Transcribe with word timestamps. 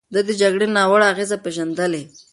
ده 0.13 0.21
د 0.27 0.29
جګړې 0.41 0.67
ناوړه 0.77 1.05
اغېزې 1.11 1.37
پېژندلې. 1.43 2.03